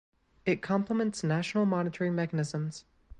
It 0.47 0.63
complements 0.63 1.23
national 1.23 1.67
monitoring 1.67 2.15
mechanisms. 2.15 2.85